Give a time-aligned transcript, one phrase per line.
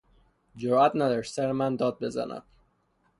[0.55, 2.43] جرات نداشت سر من داد بزند.